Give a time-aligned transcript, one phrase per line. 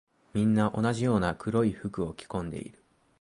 [0.33, 2.81] みんな同じような黒い服を着込んでいる。